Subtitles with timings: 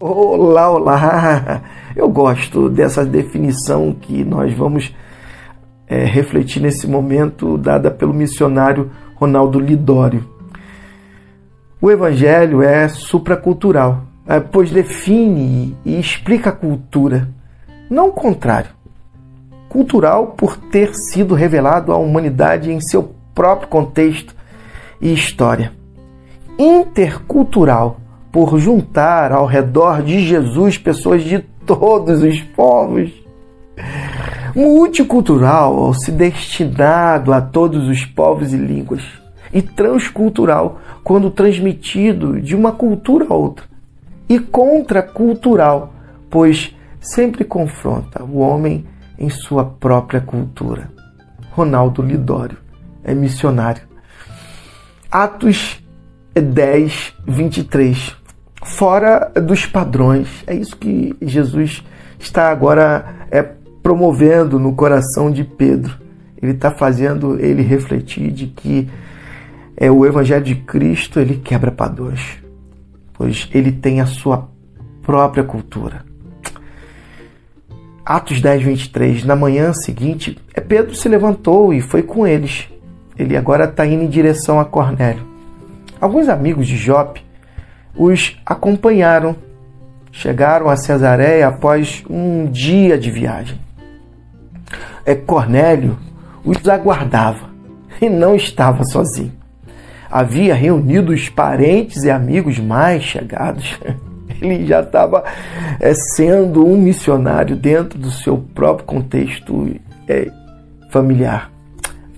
[0.00, 1.62] Olá, olá!
[1.96, 4.94] Eu gosto dessa definição que nós vamos
[5.88, 10.24] é, refletir nesse momento, dada pelo missionário Ronaldo Lidório.
[11.82, 17.28] O Evangelho é supracultural, é, pois define e explica a cultura,
[17.90, 18.70] não o contrário.
[19.68, 24.32] Cultural por ter sido revelado à humanidade em seu próprio contexto
[25.00, 25.72] e história.
[26.56, 27.98] Intercultural
[28.38, 33.10] por juntar ao redor de Jesus pessoas de todos os povos.
[34.54, 39.02] Multicultural, se destinado a todos os povos e línguas.
[39.52, 43.64] E transcultural, quando transmitido de uma cultura a outra.
[44.28, 45.92] E contracultural,
[46.30, 48.86] pois sempre confronta o homem
[49.18, 50.88] em sua própria cultura.
[51.50, 52.58] Ronaldo Lidório
[53.02, 53.82] é missionário.
[55.10, 55.82] Atos
[56.40, 58.17] 10, 23
[58.68, 60.28] fora dos padrões.
[60.46, 61.84] É isso que Jesus
[62.18, 63.42] está agora é,
[63.82, 65.96] promovendo no coração de Pedro.
[66.40, 68.88] Ele está fazendo ele refletir de que
[69.76, 72.38] é o Evangelho de Cristo ele quebra padrões,
[73.14, 74.48] pois ele tem a sua
[75.02, 76.04] própria cultura.
[78.04, 79.24] Atos 10, 23.
[79.24, 82.68] Na manhã seguinte, é Pedro se levantou e foi com eles.
[83.18, 85.26] Ele agora está indo em direção a Cornélio.
[86.00, 87.27] Alguns amigos de Jope
[87.96, 89.36] os acompanharam.
[90.10, 93.58] Chegaram a Cesareia após um dia de viagem.
[95.04, 95.98] É Cornélio
[96.44, 97.48] os aguardava
[98.00, 99.32] e não estava sozinho.
[100.10, 103.78] Havia reunido os parentes e amigos mais chegados.
[104.40, 105.24] Ele já estava
[105.80, 109.74] é, sendo um missionário dentro do seu próprio contexto
[110.08, 110.30] é,
[110.90, 111.50] familiar.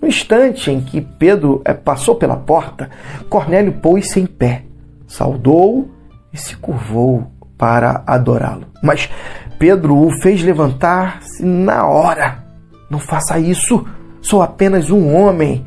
[0.00, 2.90] No instante em que Pedro é, passou pela porta,
[3.28, 4.62] Cornélio pôs-se em pé
[5.10, 5.90] saudou
[6.32, 7.26] e se curvou
[7.58, 8.66] para adorá-lo.
[8.80, 9.10] Mas
[9.58, 12.44] Pedro o fez levantar-se na hora.
[12.88, 13.84] Não faça isso,
[14.22, 15.66] sou apenas um homem.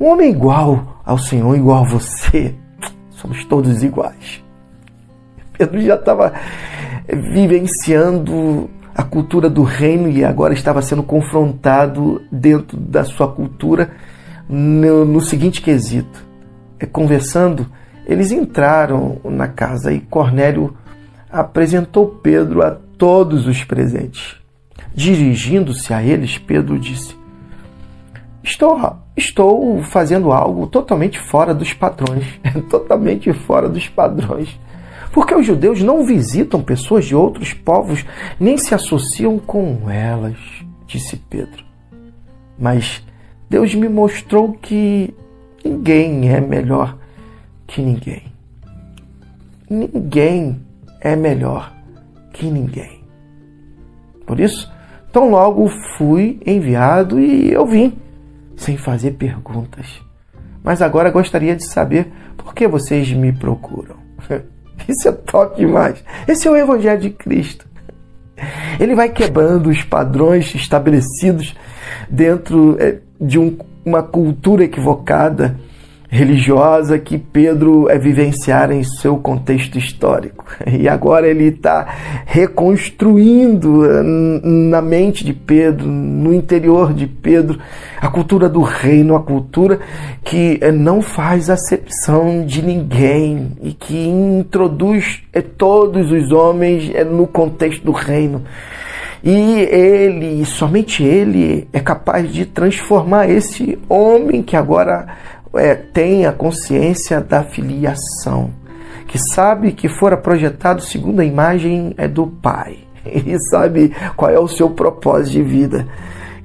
[0.00, 2.54] Um homem igual ao Senhor, igual a você.
[3.10, 4.42] Somos todos iguais.
[5.56, 6.32] Pedro já estava
[7.06, 13.90] vivenciando a cultura do reino e agora estava sendo confrontado dentro da sua cultura
[14.48, 16.26] no, no seguinte quesito:
[16.80, 17.66] é conversando
[18.06, 20.76] eles entraram na casa e Cornélio
[21.30, 24.36] apresentou Pedro a todos os presentes.
[24.94, 27.16] Dirigindo-se a eles, Pedro disse:
[28.42, 32.26] Estou, estou fazendo algo totalmente fora dos padrões,
[32.68, 34.58] totalmente fora dos padrões.
[35.12, 38.04] Porque os judeus não visitam pessoas de outros povos,
[38.40, 40.36] nem se associam com elas,
[40.86, 41.64] disse Pedro.
[42.58, 43.02] Mas
[43.48, 45.14] Deus me mostrou que
[45.62, 46.96] ninguém é melhor
[47.72, 48.22] que ninguém.
[49.68, 50.60] Ninguém
[51.00, 51.72] é melhor
[52.32, 53.02] que ninguém.
[54.26, 54.70] Por isso,
[55.10, 57.94] tão logo fui enviado e eu vim,
[58.56, 60.02] sem fazer perguntas.
[60.62, 63.96] Mas agora gostaria de saber por que vocês me procuram.
[64.86, 66.04] Isso é top demais.
[66.28, 67.66] Esse é o Evangelho de Cristo.
[68.78, 71.54] Ele vai quebrando os padrões estabelecidos
[72.10, 75.56] dentro eh, de um, uma cultura equivocada
[76.12, 80.44] religiosa que Pedro é vivenciar em seu contexto histórico.
[80.82, 81.86] E agora ele está
[82.26, 84.02] reconstruindo eh,
[84.42, 87.58] na mente de Pedro, no interior de Pedro,
[88.00, 89.80] a cultura do reino, a cultura
[90.24, 97.26] que eh, não faz acepção de ninguém e que introduz eh, todos os homens no
[97.26, 98.42] contexto do reino.
[99.24, 105.06] E ele, somente ele, é capaz de transformar esse homem que agora
[105.54, 108.50] é, tem a consciência da filiação,
[109.06, 114.38] que sabe que fora projetado segundo a imagem é do Pai, e sabe qual é
[114.38, 115.86] o seu propósito de vida,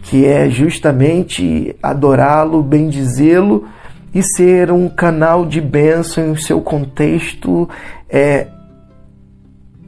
[0.03, 3.67] que é justamente adorá-lo, bendizê-lo
[4.14, 7.70] e ser um canal de bênção em seu contexto
[8.09, 8.47] é,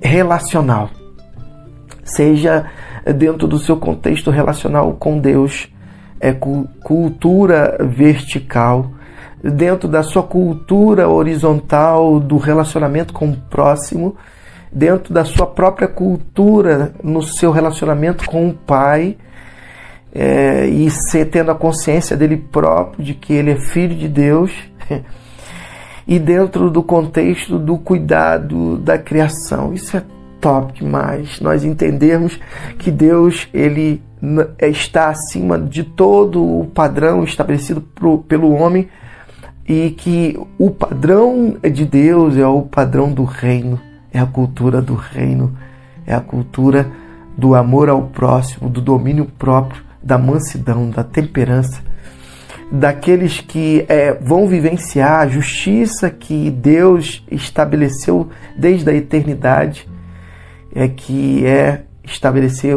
[0.02, 0.90] relacional.
[2.04, 2.66] Seja
[3.16, 5.70] dentro do seu contexto relacional com Deus,
[6.20, 8.92] é cultura vertical,
[9.44, 14.16] dentro da sua cultura horizontal do relacionamento com o próximo,
[14.72, 19.18] dentro da sua própria cultura no seu relacionamento com o pai,
[20.14, 24.52] é, e ser, tendo a consciência dele próprio de que ele é filho de Deus,
[26.08, 29.74] e dentro do contexto do cuidado da criação.
[29.74, 30.04] Isso é
[30.42, 31.40] top demais.
[31.40, 32.40] Nós entendermos
[32.80, 34.02] que Deus ele
[34.60, 38.90] está acima de todo o padrão estabelecido pro, pelo homem
[39.69, 43.80] e que o padrão de Deus é o padrão do reino,
[44.12, 45.56] é a cultura do reino,
[46.07, 46.92] é a cultura
[47.38, 51.83] do amor ao próximo, do domínio próprio, da mansidão, da temperança,
[52.71, 58.27] daqueles que é, vão vivenciar a justiça que Deus estabeleceu
[58.57, 59.88] desde a eternidade,
[60.74, 62.75] é que é estabelecer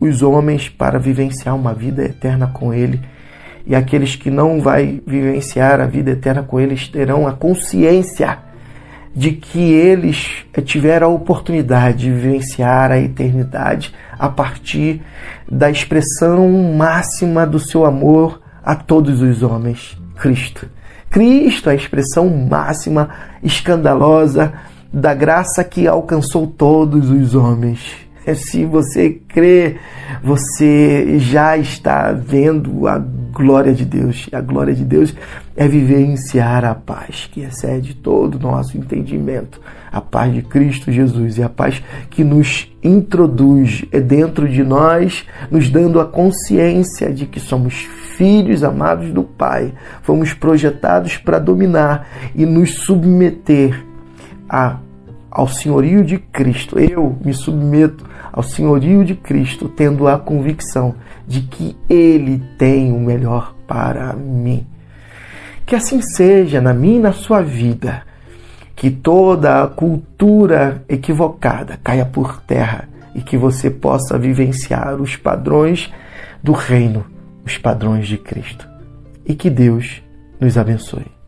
[0.00, 3.00] os homens para vivenciar uma vida eterna com Ele.
[3.66, 8.38] E aqueles que não vai vivenciar a vida eterna com eles terão a consciência
[9.14, 15.00] de que eles tiveram a oportunidade de vivenciar a eternidade a partir
[15.50, 20.68] da expressão máxima do seu amor a todos os homens, Cristo.
[21.10, 23.08] Cristo, a expressão máxima,
[23.42, 24.52] escandalosa
[24.92, 28.03] da graça que alcançou todos os homens.
[28.32, 29.76] Se você crê,
[30.22, 34.28] você já está vendo a glória de Deus.
[34.32, 35.14] A glória de Deus
[35.56, 39.60] é vivenciar a paz que excede todo o nosso entendimento.
[39.92, 45.26] A paz de Cristo Jesus e a paz que nos introduz é dentro de nós,
[45.50, 47.86] nos dando a consciência de que somos
[48.16, 49.72] filhos amados do Pai.
[50.02, 53.84] Fomos projetados para dominar e nos submeter
[54.48, 54.78] a
[55.34, 56.78] ao senhorio de Cristo.
[56.78, 60.94] Eu me submeto ao senhorio de Cristo, tendo a convicção
[61.26, 64.64] de que Ele tem o melhor para mim.
[65.66, 68.02] Que assim seja na minha e na sua vida,
[68.76, 75.90] que toda a cultura equivocada caia por terra e que você possa vivenciar os padrões
[76.42, 77.04] do reino,
[77.44, 78.68] os padrões de Cristo.
[79.24, 80.02] E que Deus
[80.38, 81.23] nos abençoe.